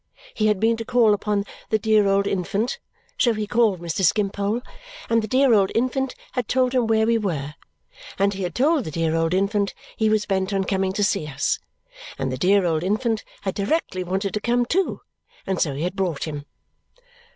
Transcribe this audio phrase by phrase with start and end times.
[0.33, 2.79] He had been to call upon the dear old infant
[3.19, 4.03] so he called Mr.
[4.03, 4.63] Skimpole
[5.11, 7.53] and the dear old infant had told him where we were,
[8.17, 11.27] and he had told the dear old infant he was bent on coming to see
[11.27, 11.59] us,
[12.17, 15.01] and the dear old infant had directly wanted to come too;
[15.45, 16.47] and so he had brought him.